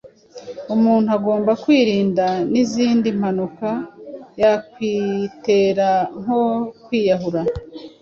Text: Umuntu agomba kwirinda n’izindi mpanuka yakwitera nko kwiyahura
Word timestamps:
Umuntu 0.75 1.07
agomba 1.17 1.51
kwirinda 1.63 2.25
n’izindi 2.51 3.07
mpanuka 3.19 3.69
yakwitera 4.41 5.89
nko 6.21 6.41
kwiyahura 6.85 7.41